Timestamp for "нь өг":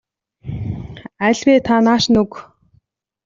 2.11-2.31